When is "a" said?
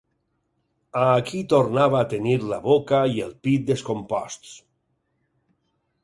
1.01-1.01, 1.99-2.07